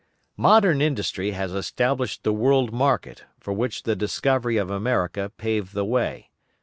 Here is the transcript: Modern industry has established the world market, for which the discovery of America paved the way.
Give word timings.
Modern 0.37 0.81
industry 0.81 1.29
has 1.33 1.53
established 1.53 2.23
the 2.23 2.33
world 2.33 2.73
market, 2.73 3.25
for 3.39 3.53
which 3.53 3.83
the 3.83 3.95
discovery 3.95 4.57
of 4.57 4.71
America 4.71 5.31
paved 5.37 5.75
the 5.75 5.85
way. 5.85 6.31